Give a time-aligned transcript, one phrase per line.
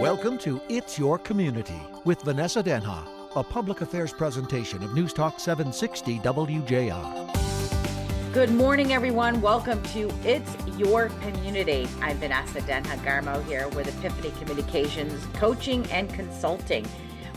[0.00, 5.38] Welcome to It's Your Community with Vanessa Denha, a public affairs presentation of News Talk
[5.38, 8.32] 760 WJR.
[8.32, 9.40] Good morning, everyone.
[9.40, 11.86] Welcome to It's Your Community.
[12.00, 16.86] I'm Vanessa Denha Garmo here with Epiphany Communications Coaching and Consulting.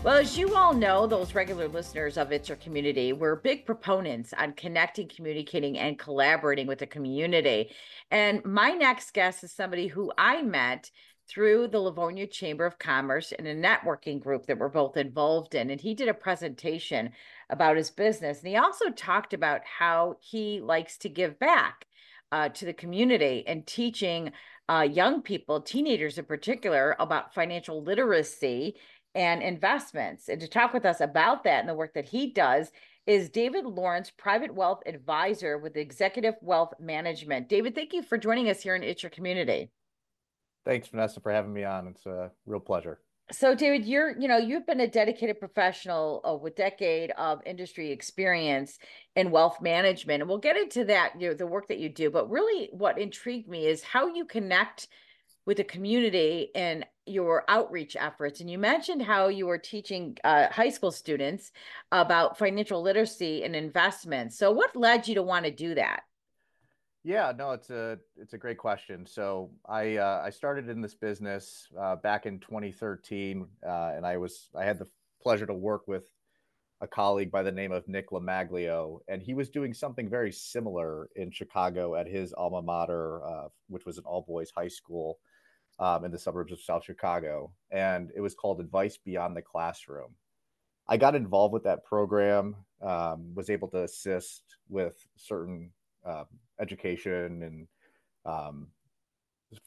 [0.02, 4.34] Well, as you all know, those regular listeners of It's Your Community, we're big proponents
[4.38, 7.72] on connecting, communicating, and collaborating with the community.
[8.12, 10.92] And my next guest is somebody who I met
[11.28, 15.70] through the Livonia Chamber of Commerce in a networking group that we're both involved in.
[15.70, 17.12] And he did a presentation
[17.50, 18.40] about his business.
[18.40, 21.86] And he also talked about how he likes to give back
[22.32, 24.32] uh, to the community and teaching
[24.68, 28.76] uh, young people, teenagers in particular, about financial literacy
[29.14, 30.28] and investments.
[30.28, 32.72] And to talk with us about that and the work that he does
[33.08, 37.48] is David Lawrence, private wealth advisor with Executive Wealth Management.
[37.48, 39.70] David, thank you for joining us here in Your Community.
[40.66, 41.88] Thanks, Vanessa, for having me on.
[41.88, 43.00] It's a real pleasure.
[43.32, 47.92] So, David, you're, you know, you've been a dedicated professional uh, with decade of industry
[47.92, 48.78] experience
[49.16, 52.12] in wealth management, and we'll get into that, you know, the work that you do.
[52.12, 54.88] But really, what intrigued me is how you connect
[55.48, 58.42] with the community and your outreach efforts.
[58.42, 61.52] And you mentioned how you were teaching uh, high school students
[61.92, 64.38] about financial literacy and investments.
[64.38, 66.02] So, what led you to want to do that?
[67.06, 69.06] Yeah, no, it's a it's a great question.
[69.06, 74.18] So I uh, I started in this business uh, back in 2013, uh, and I
[74.18, 74.88] was I had the
[75.22, 76.06] pleasure to work with
[76.82, 81.08] a colleague by the name of Nick Lamaglio, and he was doing something very similar
[81.16, 85.20] in Chicago at his alma mater, uh, which was an all boys high school
[85.78, 90.16] um, in the suburbs of South Chicago, and it was called Advice Beyond the Classroom.
[90.88, 95.70] I got involved with that program, um, was able to assist with certain
[96.06, 96.24] uh,
[96.60, 97.68] education and
[98.26, 98.68] um,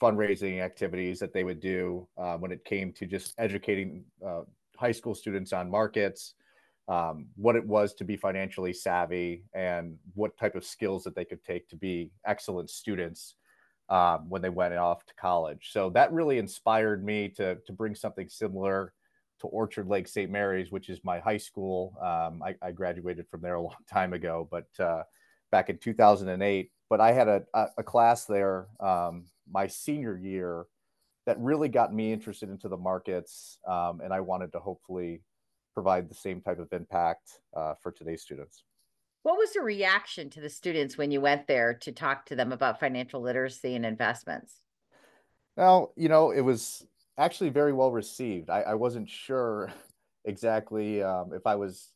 [0.00, 4.42] fundraising activities that they would do uh, when it came to just educating uh,
[4.76, 6.34] high school students on markets,
[6.88, 11.24] um, what it was to be financially savvy, and what type of skills that they
[11.24, 13.34] could take to be excellent students
[13.88, 15.70] um, when they went off to college.
[15.72, 18.92] So that really inspired me to to bring something similar
[19.40, 20.30] to Orchard Lake St.
[20.30, 21.96] Mary's, which is my high school.
[22.00, 25.02] Um, I, I, graduated from there a long time ago, but uh,
[25.50, 26.70] back in 2008.
[26.90, 27.42] But I had a,
[27.76, 30.66] a class there um, my senior year
[31.26, 35.22] that really got me interested into the markets, um, and I wanted to hopefully
[35.74, 38.64] provide the same type of impact uh, for today's students.
[39.22, 42.50] What was the reaction to the students when you went there to talk to them
[42.50, 44.62] about financial literacy and investments?
[45.56, 46.86] Well, you know, it was
[47.18, 48.48] actually very well received.
[48.48, 49.70] I, I wasn't sure
[50.24, 51.92] exactly um, if I was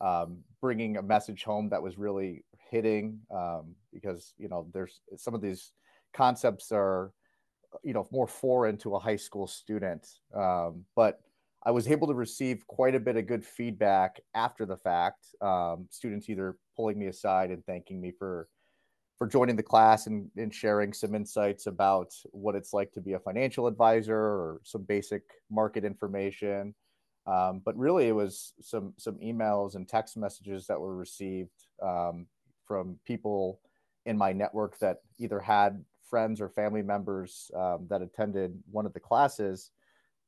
[0.00, 5.34] um, bringing a message home that was really hitting um, because you know there's some
[5.34, 5.72] of these
[6.14, 7.12] concepts are
[7.82, 10.06] you know more foreign to a high school student.
[10.34, 11.20] Um, but
[11.66, 15.88] i was able to receive quite a bit of good feedback after the fact um,
[15.90, 18.48] students either pulling me aside and thanking me for
[19.18, 23.14] for joining the class and, and sharing some insights about what it's like to be
[23.14, 26.72] a financial advisor or some basic market information.
[27.26, 32.26] Um, but really, it was some some emails and text messages that were received um,
[32.68, 33.58] from people
[34.06, 38.92] in my network that either had friends or family members um, that attended one of
[38.92, 39.70] the classes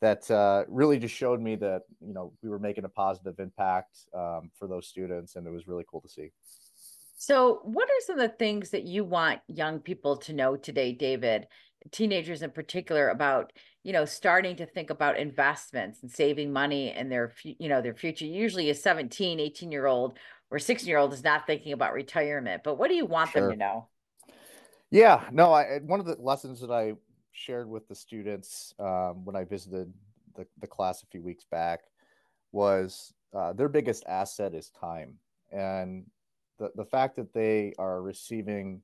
[0.00, 4.06] that uh, really just showed me that you know we were making a positive impact
[4.14, 6.30] um, for those students, and it was really cool to see.
[7.16, 10.92] So, what are some of the things that you want young people to know today,
[10.92, 11.46] David?
[11.90, 13.52] Teenagers in particular about
[13.82, 17.94] you know starting to think about investments and saving money and their you know their
[17.94, 20.18] future usually a 17 18 year old
[20.50, 23.42] or 16 year old is not thinking about retirement but what do you want sure.
[23.42, 23.88] them to know
[24.90, 26.94] yeah no I, one of the lessons that i
[27.32, 29.92] shared with the students um, when i visited
[30.36, 31.80] the, the class a few weeks back
[32.52, 35.14] was uh, their biggest asset is time
[35.52, 36.04] and
[36.58, 38.82] the, the fact that they are receiving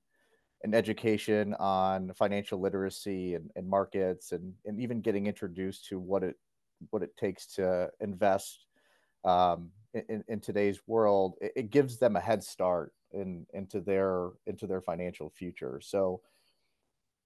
[0.62, 6.22] an education on financial literacy and, and markets and, and even getting introduced to what
[6.22, 6.37] it
[6.91, 8.66] what it takes to invest
[9.24, 9.71] um,
[10.09, 14.66] in, in, today's world it, it, gives them a head start in into their into
[14.66, 15.81] their financial future.
[15.83, 16.21] So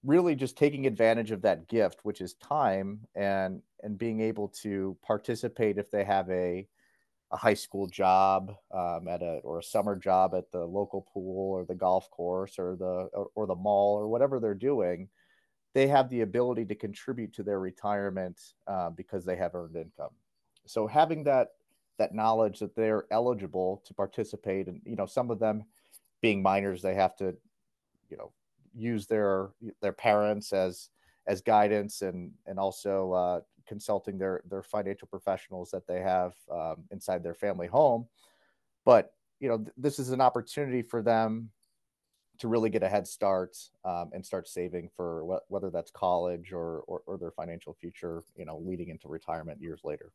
[0.04, 4.96] really just taking advantage of that gift which is time and and being able to
[5.02, 6.66] participate if they have a
[7.32, 11.52] a high school job um, at a or a summer job at the local pool
[11.52, 15.08] or the golf course or the or, or, the mall or whatever they're doing
[15.74, 20.10] they have the ability to contribute to their retirement uh, because they have earned income.
[20.66, 21.48] So having that
[22.00, 25.62] that knowledge that they're eligible to participate and you know some of them
[26.20, 27.36] being minors they have to
[28.08, 28.32] you know
[28.74, 29.50] use their
[29.80, 30.90] their parents as
[31.26, 36.76] as guidance and and also uh, consulting their their financial professionals that they have um,
[36.90, 38.06] inside their family home.
[38.84, 41.50] But you know, th- this is an opportunity for them
[42.38, 46.52] to really get a head start um, and start saving for wh- whether that's college
[46.52, 48.22] or, or, or their financial future.
[48.36, 50.12] You know, leading into retirement years later.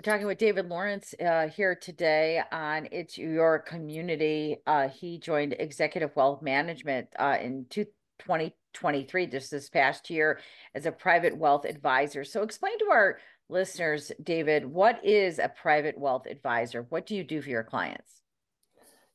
[0.00, 4.56] We're talking with David Lawrence uh, here today on It's Your Community.
[4.66, 10.40] Uh, he joined Executive Wealth Management uh, in 2023, just this past year,
[10.74, 12.24] as a private wealth advisor.
[12.24, 13.18] So, explain to our
[13.50, 16.86] listeners, David, what is a private wealth advisor?
[16.88, 18.22] What do you do for your clients?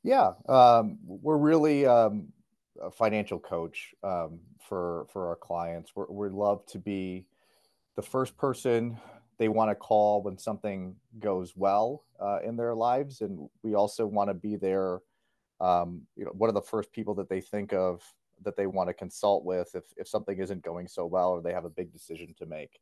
[0.04, 2.28] Yeah, um, we're really um,
[2.80, 4.38] a financial coach um,
[4.70, 5.94] for for our clients.
[5.96, 7.26] We're, we love to be
[7.96, 9.00] the first person
[9.38, 14.06] they want to call when something goes well uh, in their lives, and we also
[14.06, 15.00] want to be there.
[15.62, 18.02] Um, you know, one of the first people that they think of
[18.44, 21.54] that they want to consult with if if something isn't going so well or they
[21.54, 22.80] have a big decision to make.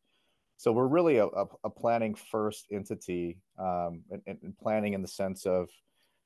[0.58, 5.08] So we're really a, a, a planning first entity, um, and, and planning in the
[5.08, 5.70] sense of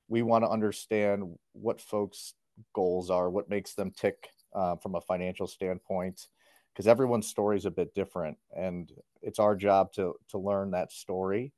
[0.10, 2.34] we want to understand what folks'
[2.74, 6.28] goals are, what makes them tick uh, from a financial standpoint,
[6.78, 8.92] because everyone's story is a bit different and
[9.24, 11.52] it's our job to to learn that story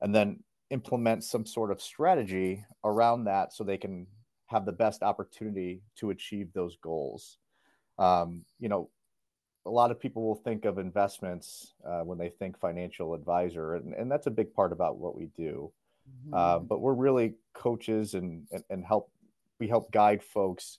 [0.00, 4.04] and then implement some sort of strategy around that so they can
[4.46, 7.38] have the best opportunity to achieve those goals
[8.00, 8.90] um, you know
[9.64, 13.94] a lot of people will think of investments uh, when they think financial advisor and,
[13.94, 15.70] and that's a big part about what we do
[16.10, 16.34] mm-hmm.
[16.34, 19.08] uh, but we're really coaches and, and, and help
[19.60, 20.78] we help guide folks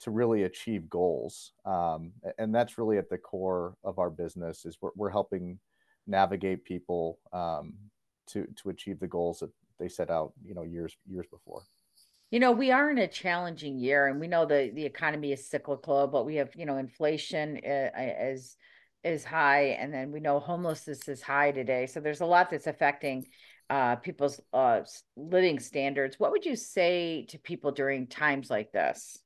[0.00, 1.52] to really achieve goals.
[1.64, 5.58] Um, and that's really at the core of our business is we're, we're helping
[6.06, 7.74] navigate people um,
[8.28, 11.62] to, to achieve the goals that they set out, you know, years, years before.
[12.30, 15.48] You know, we are in a challenging year and we know the, the economy is
[15.48, 18.56] cyclical, but we have, you know, inflation uh, is,
[19.02, 19.76] is high.
[19.80, 21.86] And then we know homelessness is high today.
[21.86, 23.26] So there's a lot that's affecting
[23.68, 24.82] uh, people's uh,
[25.16, 26.18] living standards.
[26.18, 29.18] What would you say to people during times like this?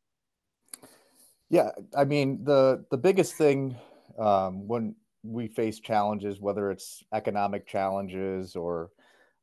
[1.55, 3.77] Yeah, I mean the the biggest thing
[4.19, 8.91] um, when we face challenges, whether it's economic challenges or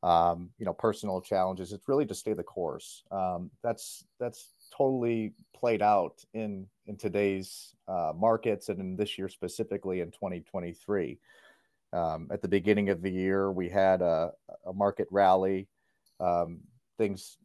[0.04, 3.04] um, you know personal challenges, it's really to stay the course.
[3.12, 9.30] Um, that's that's totally played out in in today's uh, markets and in this year
[9.30, 11.18] specifically in 2023.
[11.94, 14.32] Um, at the beginning of the year, we had a,
[14.66, 15.70] a market rally.
[16.20, 16.60] Um,
[16.98, 17.38] things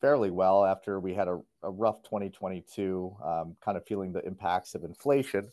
[0.00, 4.74] fairly well after we had a, a rough 2022, um, kind of feeling the impacts
[4.74, 5.48] of inflation.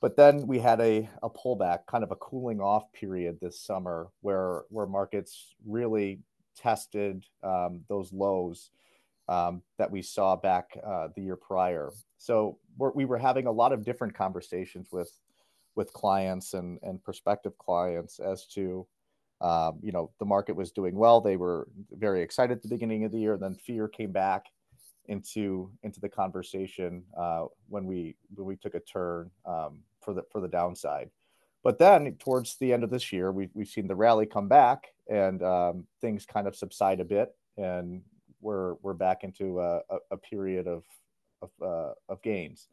[0.00, 4.08] But then we had a, a pullback, kind of a cooling off period this summer
[4.20, 6.20] where, where markets really
[6.56, 8.70] tested um, those lows
[9.28, 11.90] um, that we saw back uh, the year prior.
[12.18, 15.16] So we're, we were having a lot of different conversations with,
[15.76, 18.86] with clients and, and prospective clients as to
[19.42, 21.20] um, you know, the market was doing well.
[21.20, 23.36] They were very excited at the beginning of the year.
[23.36, 24.46] Then fear came back
[25.06, 30.22] into into the conversation uh, when we when we took a turn um, for the
[30.30, 31.10] for the downside.
[31.64, 34.88] But then towards the end of this year, we've we've seen the rally come back
[35.08, 38.02] and um, things kind of subside a bit, and
[38.40, 40.84] we're we're back into a, a, a period of
[41.42, 42.68] of, uh, of gains.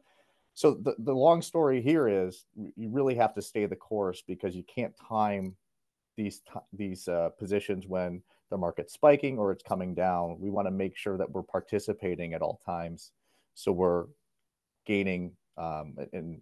[0.54, 4.54] So the, the long story here is you really have to stay the course because
[4.54, 5.56] you can't time
[6.20, 10.36] these these uh, positions when the market's spiking or it's coming down.
[10.38, 13.12] We want to make sure that we're participating at all times,
[13.54, 14.06] so we're
[14.86, 16.40] gaining um, and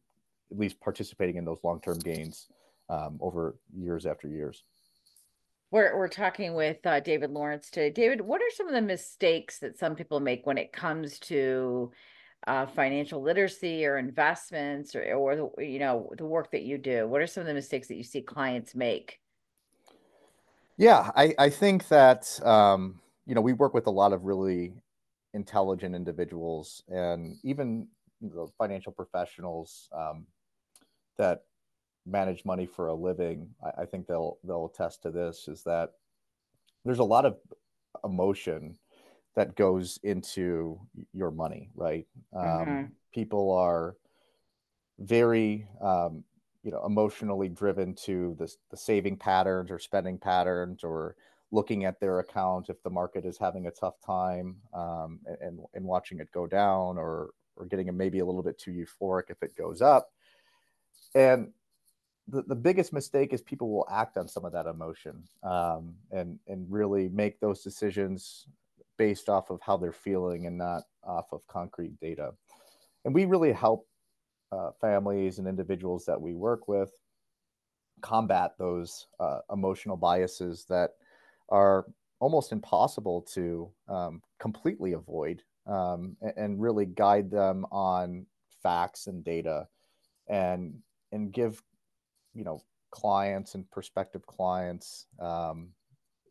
[0.50, 2.48] at least participating in those long term gains
[2.88, 4.64] um, over years after years.
[5.70, 7.90] We're we're talking with uh, David Lawrence today.
[7.90, 11.92] David, what are some of the mistakes that some people make when it comes to
[12.46, 17.06] uh, financial literacy or investments or, or the, you know the work that you do?
[17.06, 19.20] What are some of the mistakes that you see clients make?
[20.78, 24.72] Yeah, I, I think that um, you know we work with a lot of really
[25.34, 27.88] intelligent individuals and even
[28.20, 30.26] the financial professionals um,
[31.18, 31.42] that
[32.06, 33.48] manage money for a living.
[33.62, 35.48] I, I, think they'll they'll attest to this.
[35.48, 35.90] Is that
[36.84, 37.36] there's a lot of
[38.04, 38.78] emotion
[39.34, 40.80] that goes into
[41.12, 42.06] your money, right?
[42.34, 42.84] Um, mm-hmm.
[43.12, 43.96] People are
[44.98, 46.24] very um,
[46.68, 51.16] you know emotionally driven to the, the saving patterns or spending patterns or
[51.50, 55.82] looking at their account if the market is having a tough time um, and, and
[55.82, 59.56] watching it go down or or getting maybe a little bit too euphoric if it
[59.56, 60.10] goes up.
[61.14, 61.52] And
[62.28, 66.38] the, the biggest mistake is people will act on some of that emotion um, and
[66.48, 68.46] and really make those decisions
[68.98, 72.34] based off of how they're feeling and not off of concrete data.
[73.06, 73.86] And we really help
[74.52, 76.92] uh, families and individuals that we work with
[78.00, 80.92] combat those uh, emotional biases that
[81.48, 81.86] are
[82.20, 88.26] almost impossible to um, completely avoid um, and, really guide them on
[88.62, 89.66] facts and data
[90.28, 90.74] and
[91.12, 91.62] and give
[92.34, 95.68] you know clients and prospective clients um,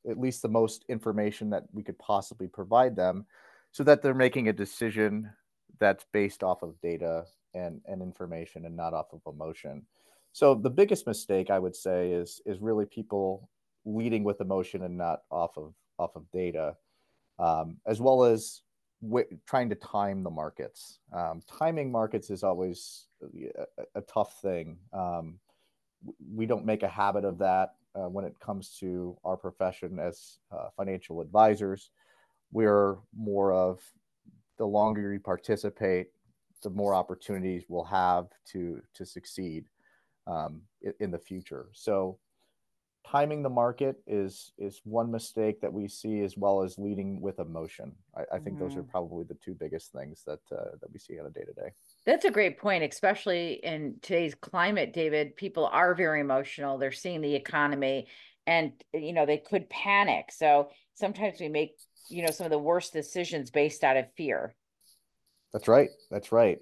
[0.09, 3.25] at least the most information that we could possibly provide them
[3.71, 5.29] so that they're making a decision
[5.79, 9.83] that's based off of data and, and information and not off of emotion.
[10.33, 13.49] So the biggest mistake i would say is is really people
[13.85, 16.75] leading with emotion and not off of off of data
[17.39, 18.61] um, as well as
[19.01, 20.99] w- trying to time the markets.
[21.13, 24.77] Um, timing markets is always a, a tough thing.
[24.93, 25.39] Um,
[26.33, 30.37] we don't make a habit of that uh, when it comes to our profession as
[30.51, 31.91] uh, financial advisors.
[32.51, 33.79] We're more of
[34.57, 36.07] the longer you participate,
[36.63, 39.65] the more opportunities we'll have to to succeed
[40.25, 40.61] um,
[40.99, 41.69] in, the future.
[41.73, 42.19] So
[43.09, 47.39] timing the market is is one mistake that we see as well as leading with
[47.39, 48.65] emotion i, I think mm-hmm.
[48.65, 48.91] those are mm-hmm.
[48.91, 51.69] probably the two biggest things that uh, that we see on a day to day
[52.05, 57.21] that's a great point especially in today's climate david people are very emotional they're seeing
[57.21, 58.07] the economy
[58.45, 61.77] and you know they could panic so sometimes we make
[62.09, 64.53] you know some of the worst decisions based out of fear
[65.53, 65.89] that's right.
[66.11, 66.59] That's right.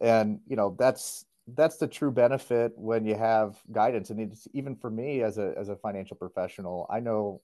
[0.00, 4.10] And you know that's that's the true benefit when you have guidance.
[4.10, 7.40] And it's even for me as a as a financial professional i know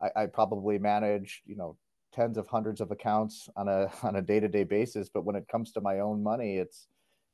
[0.00, 1.76] i, I probably manage you know
[2.12, 5.08] tens of hundreds of accounts on a on a day-to-day basis.
[5.08, 6.88] But when it comes to my own money it's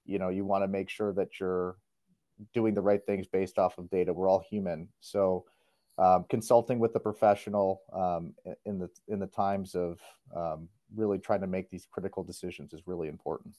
[0.05, 1.77] you know you want to make sure that you're
[2.55, 4.13] doing the right things based off of data.
[4.13, 4.89] We're all human.
[5.01, 5.45] So
[5.99, 9.99] um, consulting with the professional um, in the in the times of
[10.35, 13.55] um, really trying to make these critical decisions is really important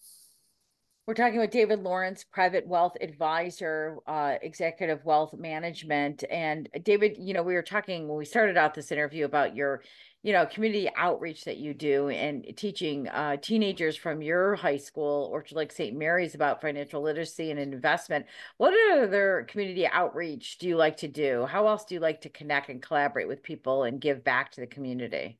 [1.10, 6.24] we're talking with David Lawrence, private wealth advisor, uh, executive wealth management.
[6.30, 9.82] And David, you know, we were talking when we started out this interview about your,
[10.22, 15.28] you know, community outreach that you do and teaching uh, teenagers from your high school,
[15.32, 15.98] Orchard Lake St.
[15.98, 18.28] Mary's, about financial literacy and investment.
[18.58, 21.48] What other community outreach do you like to do?
[21.48, 24.62] How else do you like to connect and collaborate with people and give back to
[24.62, 25.40] the community?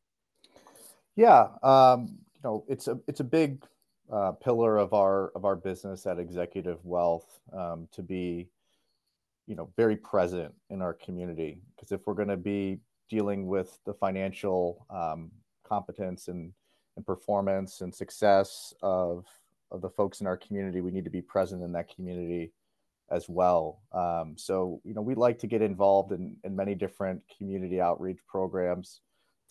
[1.16, 3.64] Yeah, um, you know, it's a it's a big
[4.12, 8.48] uh, pillar of our of our business at Executive Wealth um, to be,
[9.48, 11.60] you know, very present in our community.
[11.76, 15.32] Because if we're going to be dealing with the financial um,
[15.64, 16.54] competence and,
[16.96, 19.26] and performance and success of
[19.72, 22.52] of the folks in our community, we need to be present in that community
[23.12, 23.82] as well.
[23.92, 28.20] Um, so, you know, we like to get involved in, in many different community outreach
[28.28, 29.02] programs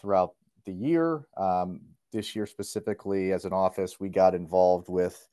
[0.01, 0.35] throughout
[0.69, 1.27] the year.
[1.37, 1.81] Um,
[2.13, 5.29] this year specifically as an office, we got involved with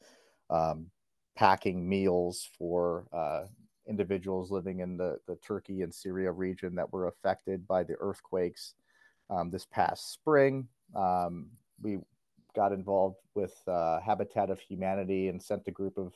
[0.50, 0.88] um,
[1.36, 3.44] packing meals for uh,
[3.88, 8.74] individuals living in the, the Turkey and Syria region that were affected by the earthquakes
[9.30, 10.68] um, this past spring.
[10.96, 11.48] Um,
[11.82, 12.00] we
[12.56, 16.14] got involved with uh, Habitat of Humanity and sent a group of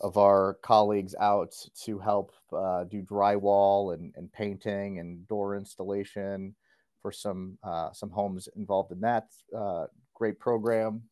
[0.00, 1.54] of our colleagues out
[1.84, 6.54] to help uh, do drywall and, and painting and door installation
[7.04, 9.84] for some uh, some homes involved in that uh,
[10.14, 11.02] great program.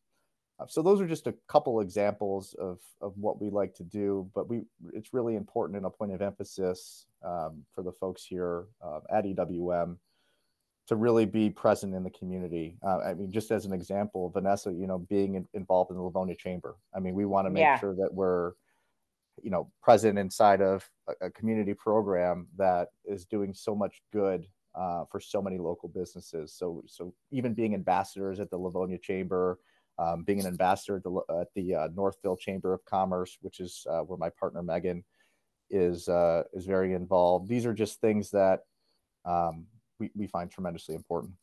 [0.59, 4.27] Uh, so those are just a couple examples of of what we like to do,
[4.33, 8.65] but we it's really important and a point of emphasis um, for the folks here
[8.83, 9.97] uh, at EWM
[10.87, 12.75] to really be present in the community.
[12.83, 16.03] Uh, I mean, just as an example, Vanessa, you know, being in, involved in the
[16.03, 16.75] Livonia Chamber.
[16.93, 17.79] I mean, we want to make yeah.
[17.79, 18.53] sure that we're
[19.43, 24.47] you know present inside of a, a, community program that is doing so much good
[24.75, 26.53] uh, for so many local businesses.
[26.53, 29.59] So, so even being ambassadors at the Livonia Chamber,
[29.99, 33.85] um, being an ambassador at the, at the uh, Northville Chamber of Commerce, which is
[33.89, 35.03] uh, where my partner Megan
[35.69, 37.47] is uh, is very involved.
[37.47, 38.61] These are just things that
[39.25, 39.65] um,
[39.99, 41.33] we, we find tremendously important.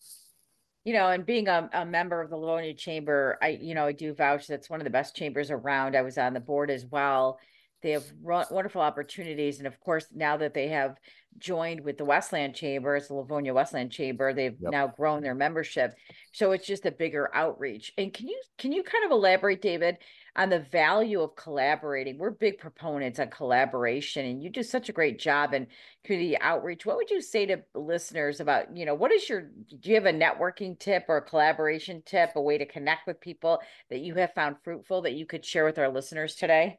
[0.85, 3.93] You know, and being a, a member of the Livonia Chamber, I you know I
[3.93, 5.97] do vouch that's one of the best chambers around.
[5.97, 7.39] I was on the board as well.
[7.83, 10.99] They have wonderful opportunities, and of course, now that they have
[11.39, 14.33] joined with the Westland Chamber, it's the Livonia Westland Chamber.
[14.33, 14.73] They've yep.
[14.73, 15.95] now grown their membership,
[16.33, 17.93] so it's just a bigger outreach.
[17.97, 19.99] And can you can you kind of elaborate, David,
[20.37, 22.19] on the value of collaborating?
[22.19, 25.67] We're big proponents on collaboration, and you do such a great job in
[26.05, 26.85] community outreach.
[26.85, 30.07] What would you say to listeners about you know what is your do you have
[30.07, 34.15] a networking tip or a collaboration tip, a way to connect with people that you
[34.17, 36.79] have found fruitful that you could share with our listeners today?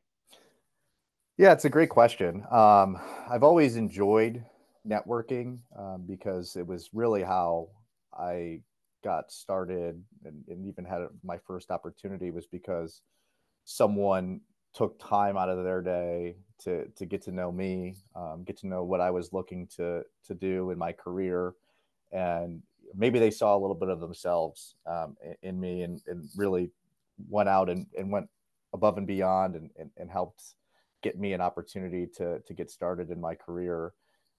[1.38, 2.43] Yeah, it's a great question.
[2.51, 4.43] Um, I've always enjoyed
[4.88, 7.69] networking um, because it was really how
[8.13, 8.61] I
[9.03, 13.01] got started and, and, even had my first opportunity was because
[13.65, 14.41] someone
[14.75, 18.67] took time out of their day to to get to know me, um, get to
[18.67, 21.53] know what I was looking to to do in my career,
[22.11, 22.61] and
[22.95, 26.71] maybe they saw a little bit of themselves um, in, me, and, and really
[27.29, 28.27] went out and, and went
[28.73, 30.55] above and beyond, and, and, and helped
[31.01, 33.93] get me an opportunity to to get started in my career.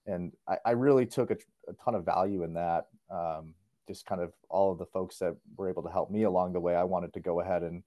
[0.05, 1.37] And I, I really took a,
[1.69, 2.87] a, ton of value in that.
[3.09, 3.53] Um,
[3.87, 6.59] just kind of all of the folks that were able to help me along the
[6.59, 6.75] way.
[6.75, 7.83] I wanted to go ahead and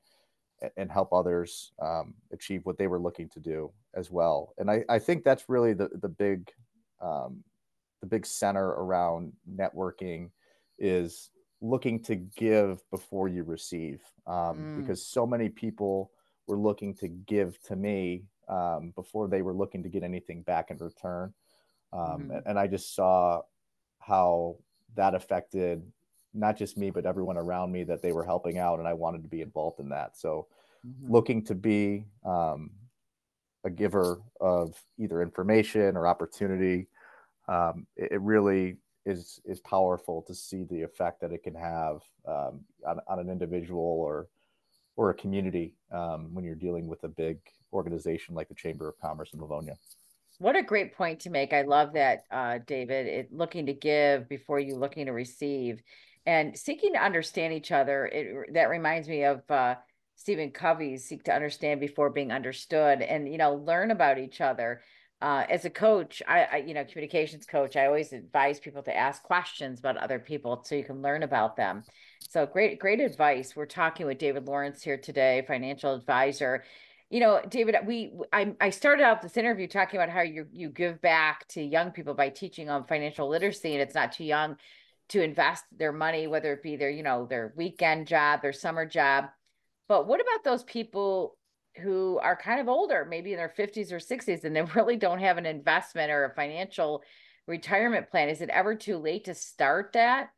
[0.77, 4.55] and help others um, achieve what they were looking to do as well.
[4.57, 6.51] And I, I think that's really the the big
[7.01, 7.43] um,
[8.01, 10.31] the big center around networking
[10.79, 11.31] is
[11.61, 14.81] looking to give before you receive um, mm.
[14.81, 16.11] because so many people
[16.47, 20.71] were looking to give to me um, before they were looking to get anything back
[20.71, 21.33] in return.
[21.93, 22.37] Um, mm.
[22.37, 23.43] and, and I just saw
[23.99, 24.57] how
[24.95, 25.83] that affected
[26.37, 29.23] not just me but everyone around me that they were helping out and i wanted
[29.23, 30.47] to be involved in that so
[30.87, 31.13] mm-hmm.
[31.13, 32.71] looking to be um,
[33.65, 36.87] a giver of either information or opportunity
[37.49, 42.03] um, it, it, really is is powerful to see the effect that it can have
[42.27, 44.29] um, on, on, an individual or
[44.97, 47.39] or a community um, when you're dealing with a big
[47.77, 49.75] organization like the chamber of commerce in livonia
[50.39, 51.53] what a great point to make.
[51.53, 53.07] I love that, uh, David.
[53.07, 55.81] It, looking to give before you looking to receive,
[56.27, 58.07] and seeking to understand each other.
[58.07, 59.77] It that reminds me of uh,
[60.15, 64.83] Stephen Covey's "Seek to Understand Before Being Understood," and you know, learn about each other.
[65.23, 68.95] Uh, as a coach, I, I, you know, communications coach, I always advise people to
[68.95, 71.85] ask questions about other people so you can learn about them.
[72.29, 73.57] So great, great advice.
[73.57, 76.65] We're talking with David Lawrence here today, financial advisor
[77.11, 80.47] you know, David, uh, we I I started out this interview talking about how you
[80.53, 84.25] you give back to young people by teaching them financial literacy, and it's not too
[84.25, 84.57] young
[85.11, 88.85] to invest their money, whether it be their you know their weekend job, their summer
[88.87, 89.27] job.
[89.89, 91.37] But what about those people
[91.77, 95.21] who are kind of older, maybe in their fifties or sixties, and they really don't
[95.21, 97.05] have an investment or a financial
[97.47, 98.31] retirement plan?
[98.31, 100.31] Is it ever too late to start that?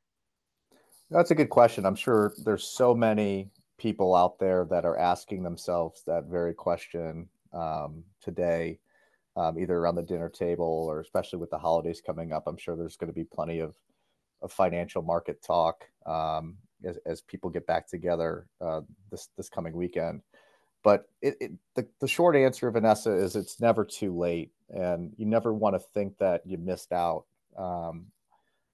[1.11, 1.87] That's a good question.
[1.87, 7.29] I'm sure there's so many people out there that are asking themselves that very question
[7.53, 8.79] um, today,
[9.37, 12.47] um, either around the dinner table or especially with the holidays coming up.
[12.47, 13.75] I'm sure there's going to be plenty of,
[14.43, 19.75] of financial market talk um, as, as people get back together uh, this this coming
[19.75, 20.23] weekend.
[20.85, 25.27] But it, it, the, the short answer, Vanessa, is it's never too late, and you
[25.27, 27.25] never want to think that you missed out
[27.57, 28.07] um,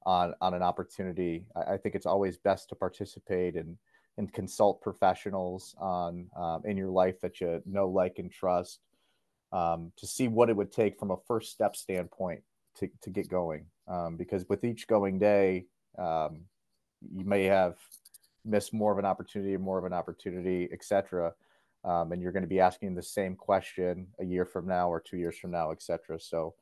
[0.04, 1.46] on on an opportunity.
[1.54, 3.76] I, I think it's always best to participate and
[4.16, 8.80] and consult professionals on um, in your life that you know, like, and trust
[9.52, 12.42] um, to see what it would take from a first step standpoint
[12.76, 13.66] to, to get going.
[13.88, 15.66] Um, because with each going day,
[15.98, 16.42] um,
[17.12, 17.76] you may have
[18.44, 21.32] missed more of an opportunity, more of an opportunity, etc.
[21.84, 25.00] Um, and you're going to be asking the same question a year from now or
[25.00, 26.18] two years from now, etc.
[26.20, 26.54] So,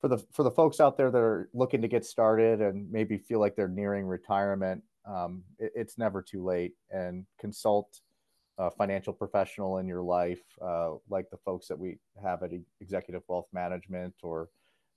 [0.00, 3.18] for the for the folks out there that are looking to get started and maybe
[3.18, 8.00] feel like they're nearing retirement, um, it, it's never too late and consult
[8.58, 13.22] a financial professional in your life, uh, like the folks that we have at Executive
[13.28, 14.48] Wealth Management or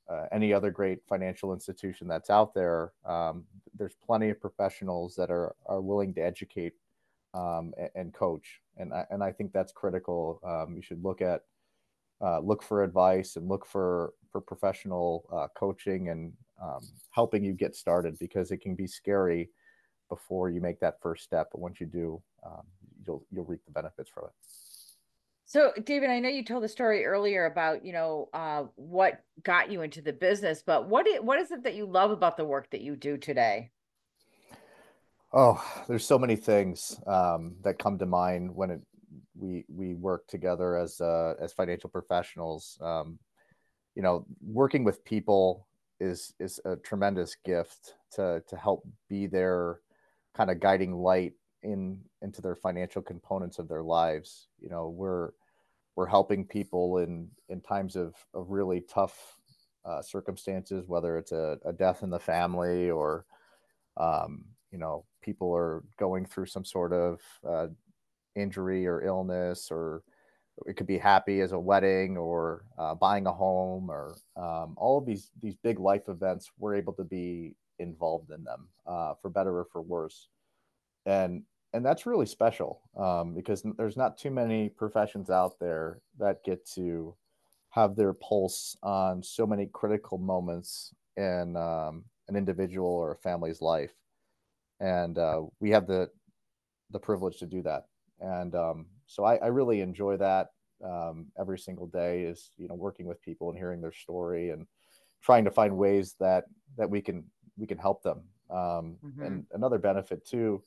[0.10, 2.92] uh, any other great financial institution that's out there.
[3.06, 3.46] Um,
[3.78, 6.74] there's plenty of professionals that are are willing to educate
[7.34, 10.42] um, and, and, coach, and I, and I think that's critical.
[10.44, 11.44] Um, you should look at
[12.20, 17.54] uh, look for advice and look for for professional uh, coaching and um, helping you
[17.54, 19.50] get started because it can be scary
[20.12, 21.48] before you make that first step.
[21.52, 22.64] But once you do, um,
[23.08, 24.32] you'll you'll reap the benefits from it.
[25.46, 29.72] So, David, I know you told the story earlier about you know uh, what got
[29.72, 32.46] you into the business, but what is, what is it that you love about the
[32.46, 33.72] work that you do today?
[35.34, 38.82] Oh, there's so many things um, that come to mind when it,
[39.38, 42.78] we we work together as uh, as financial professionals.
[42.82, 43.18] Um,
[43.96, 45.68] you know, working with people
[46.02, 49.80] is is a tremendous gift to to help be there
[50.36, 54.48] kind of guiding light in into their financial components of their lives.
[54.60, 55.32] You know, we're
[55.96, 59.38] we're helping people in in times of of really tough
[59.86, 63.26] uh, circumstances, whether it's a, a, death in the family or
[63.98, 67.68] um, you know people are going through some sort of uh,
[68.36, 70.04] injury or illness or
[70.68, 74.98] it could be happy as a wedding or uh, buying a home or um, all
[74.98, 79.30] of these these big life events we're able to be involved in them, uh, for
[79.30, 80.30] better or for worse.
[81.06, 86.44] And and that's really special um, because there's not too many professions out there that
[86.44, 87.16] get to
[87.70, 93.62] have their pulse on so many critical moments in um, an individual or a family's
[93.62, 93.94] life,
[94.80, 96.10] and uh, we have the
[96.92, 97.86] the privilege to do that.
[98.20, 100.50] And um, so I, I, really enjoy that.
[100.84, 104.68] um, every single day is you know working with people and hearing their story and
[105.22, 106.46] trying to find ways that
[106.78, 107.24] that we can
[107.62, 108.24] we can help them.
[108.50, 109.22] Um, mm-hmm.
[109.22, 110.62] And another benefit too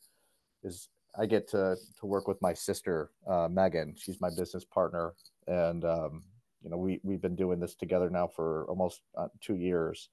[0.62, 3.94] is I get to to work with my sister uh, Megan.
[3.98, 5.12] She's my business partner,
[5.46, 6.22] and um,
[6.62, 10.08] you know we we've been doing this together now for almost uh, two years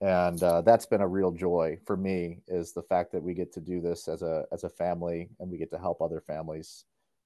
[0.00, 3.52] and uh, that's been a real joy for me is the fact that we get
[3.52, 6.84] to do this as a as a family and we get to help other families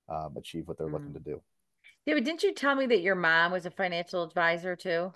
[0.09, 0.92] um, achieve what they're mm.
[0.92, 1.40] looking to do
[2.07, 5.12] david didn't you tell me that your mom was a financial advisor too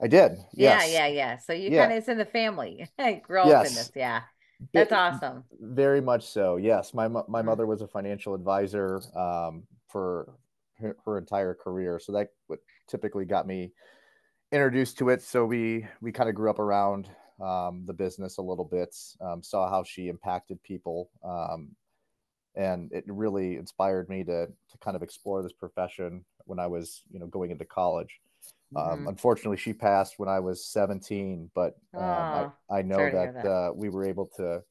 [0.00, 0.90] i did yes.
[0.90, 1.82] yeah yeah yeah so you yeah.
[1.82, 4.22] kind of it's in the family I grew up in this yeah
[4.74, 10.34] that's awesome very much so yes my my mother was a financial advisor um, for
[10.78, 12.58] her, her entire career so that what
[12.88, 13.72] typically got me
[14.52, 15.22] introduced to it.
[15.22, 17.08] So we we kind of grew up around
[17.40, 21.70] um, the business a little bit, um, saw how she impacted people, um,
[22.56, 27.02] and it really inspired me to to kind of explore this profession when I was
[27.10, 28.20] you know going into college.
[28.76, 29.08] Um, mm-hmm.
[29.08, 33.46] unfortunately, she passed when I was 17, but oh, I, I know that, that.
[33.46, 34.62] Uh, we were able to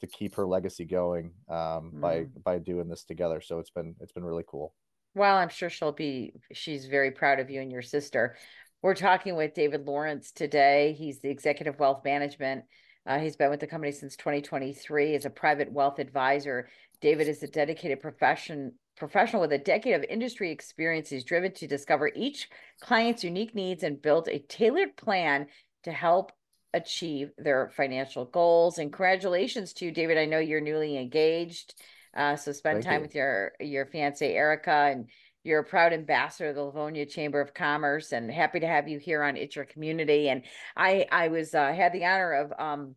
[0.00, 2.00] to keep her legacy going mm.
[2.00, 3.40] by by doing this together.
[3.40, 4.74] So it's been it's been really cool.
[5.14, 6.34] Well, I'm sure she'll be.
[6.52, 8.36] She's very proud of you and your sister.
[8.82, 10.94] We're talking with David Lawrence today.
[10.98, 12.64] He's the executive wealth management.
[13.06, 16.68] Uh, he's been with the company since 2023 as a private wealth advisor.
[17.00, 21.10] David is a dedicated profession professional with a decade of industry experience.
[21.10, 22.48] He's driven to discover each
[22.80, 25.46] client's unique needs and build a tailored plan
[25.84, 26.32] to help
[26.72, 28.78] achieve their financial goals.
[28.78, 30.18] And congratulations to you, David.
[30.18, 31.74] I know you're newly engaged.
[32.16, 33.02] Uh, so spend Thank time you.
[33.02, 35.08] with your your fiance Erica and
[35.44, 38.98] you're a proud ambassador of the Livonia Chamber of Commerce, and happy to have you
[38.98, 40.30] here on It's Your Community.
[40.30, 40.42] And
[40.74, 42.94] I I was uh, had the honor of um,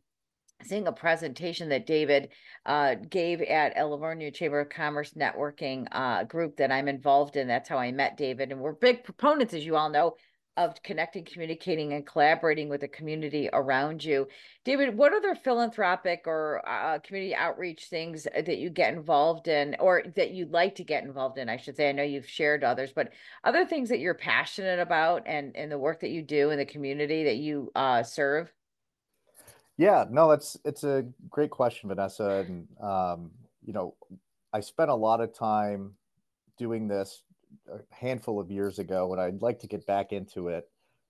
[0.64, 2.30] seeing a presentation that David
[2.66, 7.48] uh, gave at Livonia Chamber of Commerce networking uh, group that I'm involved in.
[7.48, 10.16] That's how I met David, and we're big proponents, as you all know,
[10.58, 14.28] of connecting, communicating, and collaborating with the community around you.
[14.66, 20.04] David, what other philanthropic or uh, community outreach things that you get involved in, or
[20.16, 21.48] that you'd like to get involved in?
[21.48, 21.90] I should say.
[21.90, 23.12] I know you've shared others, but
[23.44, 26.66] other things that you're passionate about and and the work that you do in the
[26.66, 28.52] community that you uh, serve.
[29.78, 33.32] Yeah, no, it's it's a great question, Vanessa, and um,
[33.64, 33.94] you know,
[34.52, 35.94] I spent a lot of time
[36.58, 37.24] doing this
[37.72, 40.68] a handful of years ago, and I'd like to get back into it.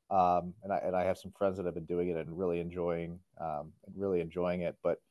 [0.10, 2.60] Um, and I and I have some friends that have been doing it and really
[2.60, 4.76] enjoying um, really enjoying it.
[4.84, 5.02] But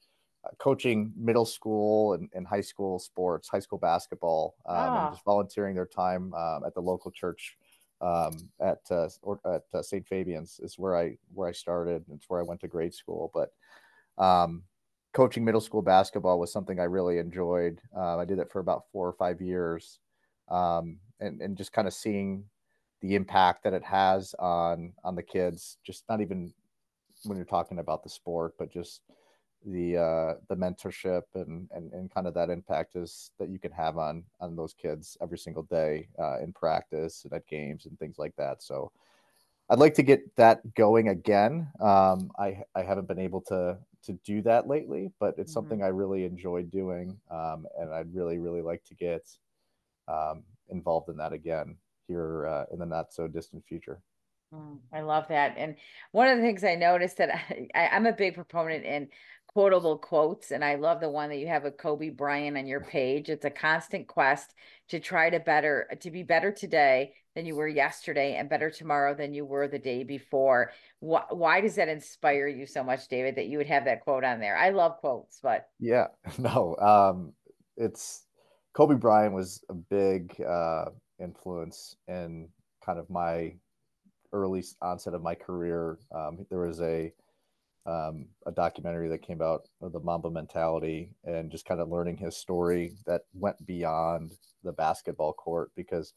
[0.45, 5.07] uh, coaching middle school and, and, high school sports, high school basketball, um, ah.
[5.07, 7.57] and just volunteering their time um, at the local church
[8.01, 10.07] um, at uh, or at uh, St.
[10.07, 12.05] Fabian's is where I where I started.
[12.13, 13.51] It's where I went to grade school, but
[14.23, 14.63] um,
[15.13, 17.81] coaching middle school basketball was something I really enjoyed.
[17.97, 20.01] Uh, I did it for about four or five years,
[20.49, 22.45] um, and and just kind of seeing
[23.01, 25.79] the impact that it has on on the kids.
[25.85, 26.53] Just not even
[27.25, 29.01] when you're talking about the sport, but just
[29.65, 33.73] the uh, the mentorship and, and and kind of that impact is that you can
[33.73, 37.99] have on on those kids every single day uh, in practice and at games and
[37.99, 38.63] things like that.
[38.63, 38.93] So
[39.69, 41.69] I'd like to get that going again.
[41.81, 45.55] Um, I I haven't been able to to do that lately, but it's mm-hmm.
[45.55, 49.29] something I really enjoy doing, um, and I'd really really like to get
[50.07, 54.01] um, involved in that again here uh, in the not so distant future.
[54.55, 55.55] Mm, I love that.
[55.57, 55.77] And
[56.13, 57.31] one of the things I noticed that
[57.75, 59.09] I, I'm a big proponent in
[59.57, 62.83] quotable quotes, and I love the one that you have of Kobe Bryant on your
[62.83, 63.31] page.
[63.31, 64.53] It's a constant quest
[64.91, 69.15] to try to better, to be better today than you were yesterday and better tomorrow
[69.15, 70.73] than you were the day before.
[71.01, 74.25] Why, why does that inspire you so much, David, that you would have that quote
[74.25, 74.59] on there?
[74.59, 77.33] I love quotes, but yeah, no, um,
[77.79, 78.27] it's
[78.75, 82.51] Kobe Bryant was a big uh, influence in
[82.85, 83.55] kind of my
[84.35, 85.97] early onset of my career.
[86.15, 87.11] Um, there was a
[87.87, 92.17] um, a documentary that came out of the Mamba mentality and just kind of learning
[92.17, 94.33] his story that went beyond
[94.65, 96.13] the basketball court because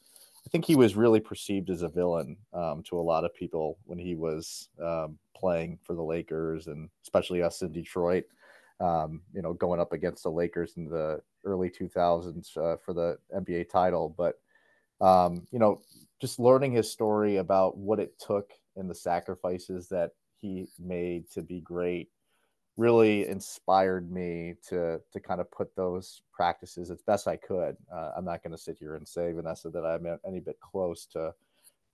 [0.46, 3.78] I think he was really perceived as a villain um, to a lot of people
[3.86, 8.26] when he was um, playing for the Lakers and especially us in Detroit
[8.80, 13.18] um, you know, going up against the Lakers in the early 2000s uh, for the
[13.36, 14.14] NBA title.
[14.18, 14.36] But,
[15.06, 15.82] um, you know,
[16.22, 21.42] just learning his story about what it took and the sacrifices that he made to
[21.42, 22.10] be great
[22.80, 27.76] really inspired me to to kind of put those practices as best I could.
[27.94, 31.06] Uh, I'm not going to sit here and say Vanessa that I'm any bit close
[31.08, 31.34] to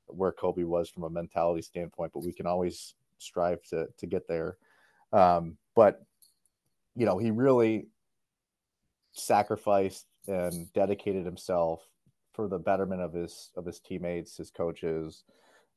[0.05, 4.27] where Kobe was from a mentality standpoint, but we can always strive to to get
[4.27, 4.57] there.
[5.11, 6.03] Um, but
[6.95, 7.87] you know, he really
[9.13, 11.81] sacrificed and dedicated himself
[12.33, 15.23] for the betterment of his of his teammates, his coaches,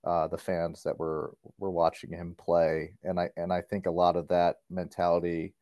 [0.04, 3.90] uh, the fans that were were watching him play, and I and I think a
[3.90, 5.54] lot of that mentality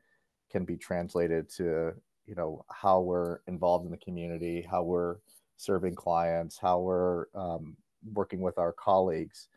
[0.51, 1.93] can be translated to
[2.27, 5.17] you know how we're involved in the community, how we're
[5.57, 7.77] serving clients, how we're um,
[8.13, 9.49] working with our colleagues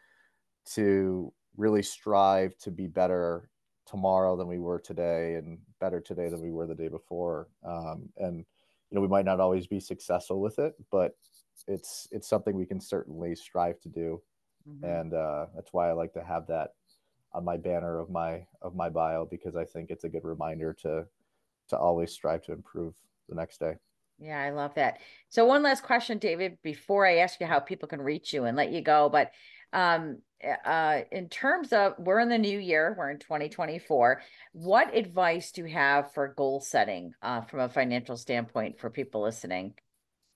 [0.65, 3.49] to really strive to be better
[3.85, 7.49] tomorrow than we were today and better today than we were the day before.
[7.65, 8.45] Um, and
[8.89, 11.15] you know we might not always be successful with it but
[11.67, 14.21] it's it's something we can certainly strive to do
[14.67, 14.85] mm-hmm.
[14.85, 16.73] and uh, that's why i like to have that
[17.33, 20.73] on my banner of my of my bio because i think it's a good reminder
[20.73, 21.05] to
[21.67, 22.95] to always strive to improve
[23.27, 23.75] the next day.
[24.17, 24.97] Yeah i love that.
[25.29, 28.57] So one last question david before i ask you how people can reach you and
[28.57, 29.31] let you go but
[29.71, 30.17] um
[30.65, 34.21] uh in terms of we're in the new year we're in 2024
[34.53, 39.21] what advice do you have for goal setting uh, from a financial standpoint for people
[39.21, 39.73] listening?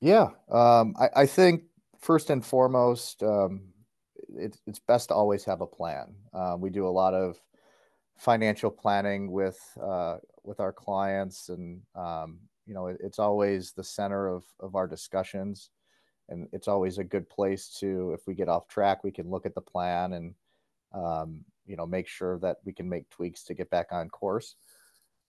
[0.01, 1.63] Yeah, um, I, I, think
[1.99, 3.62] first and foremost, um,
[4.38, 6.15] it, it's best to always have a plan.
[6.34, 7.39] Uh, we do a lot of
[8.17, 13.84] financial planning with uh, with our clients, and um, you know, it, it's always the
[13.84, 15.69] center of of our discussions,
[16.30, 19.46] and it's always a good place to, if we get off track, we can look
[19.46, 20.36] at the plan and
[20.93, 24.56] um, you know make sure that we can make tweaks to get back on course.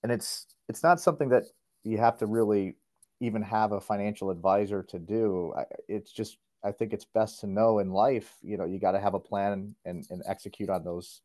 [0.03, 1.45] And it's it's not something that
[1.83, 2.77] you have to really
[3.21, 5.55] even have a financial advisor to do.
[5.89, 9.01] It's just I think it's best to know in life, you know, you got to
[9.01, 11.21] have a plan and, and execute on those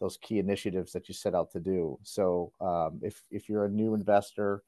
[0.00, 1.98] those key initiatives that you set out to do.
[2.02, 4.62] So um, if if you're a new investor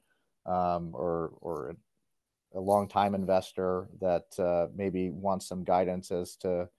[0.45, 1.75] um, or or
[2.55, 6.69] a long time investor that uh, maybe wants some guidance as to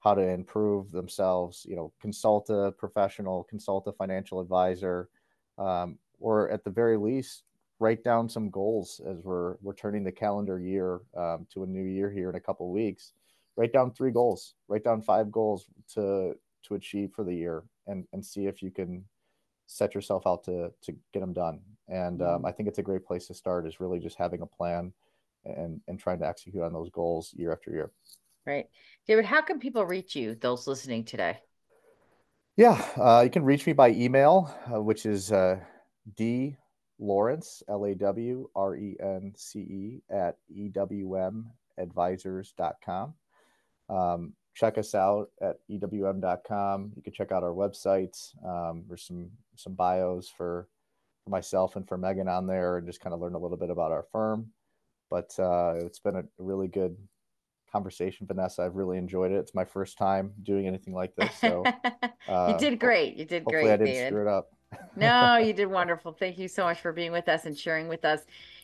[0.00, 5.08] how to improve themselves, you know, consult a professional, consult a financial advisor,
[5.56, 7.44] um, or at the very least,
[7.80, 11.84] write down some goals as we're we're turning the calendar year um, to a new
[11.84, 13.12] year here in a couple weeks.
[13.56, 14.54] Write down three goals.
[14.68, 16.34] Write down five goals to
[16.64, 19.04] to achieve for the year, and and see if you can
[19.66, 21.60] set yourself out to to get them done.
[21.88, 22.46] And um, mm-hmm.
[22.46, 23.66] I think it's a great place to start.
[23.66, 24.92] Is really just having a plan
[25.44, 27.92] and and trying to execute on those goals year after year.
[28.46, 28.66] Right,
[29.06, 29.24] David.
[29.24, 30.34] How can people reach you?
[30.34, 31.38] Those listening today.
[32.56, 35.58] Yeah, uh, you can reach me by email, uh, which is uh,
[36.16, 36.56] d
[37.04, 43.14] Lawrence, L A W R E N C E, at EWMadvisors.com.
[43.90, 46.92] Um, check us out at EWM.com.
[46.96, 48.32] You can check out our websites.
[48.44, 50.68] Um, there's some, some bios for,
[51.22, 53.70] for myself and for Megan on there and just kind of learn a little bit
[53.70, 54.46] about our firm.
[55.10, 56.96] But uh, it's been a really good
[57.70, 58.62] conversation, Vanessa.
[58.62, 59.36] I've really enjoyed it.
[59.36, 61.34] It's my first time doing anything like this.
[61.38, 61.62] So
[62.28, 63.16] uh, you did great.
[63.16, 63.72] You did hopefully great.
[63.72, 64.08] I didn't David.
[64.08, 64.53] screw it up
[64.96, 66.12] no, you did wonderful.
[66.12, 68.20] Thank you so much for being with us and sharing with us,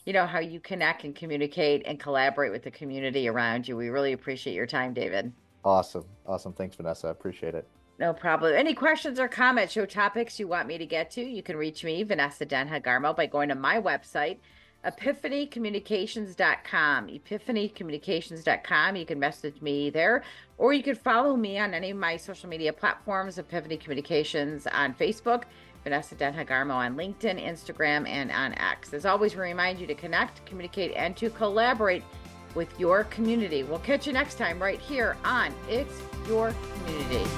[0.07, 3.77] you know, how you connect and communicate and collaborate with the community around you.
[3.77, 5.33] We really appreciate your time, David.
[5.65, 6.05] Awesome.
[6.27, 6.53] Awesome.
[6.53, 7.09] Thanks, Vanessa.
[7.09, 7.67] I appreciate it.
[7.99, 8.55] No problem.
[8.55, 11.85] Any questions or comments, show topics you want me to get to, you can reach
[11.85, 14.39] me, Vanessa Denha Garmo, by going to my website,
[14.87, 17.09] epiphanycommunications.com.
[17.09, 18.97] Epiphanycommunications.com.
[18.97, 20.23] You can message me there,
[20.57, 24.95] or you can follow me on any of my social media platforms, Epiphany Communications on
[24.95, 25.43] Facebook
[25.85, 28.93] Vanessa Denha Garmo on LinkedIn, Instagram, and on X.
[28.93, 32.03] As always, we remind you to connect, communicate, and to collaborate
[32.55, 33.63] with your community.
[33.63, 37.31] We'll catch you next time right here on It's Your Community.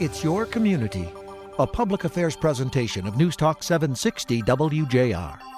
[0.00, 1.12] It's Your Community,
[1.58, 5.49] a public affairs presentation of News Talk 760 WJR.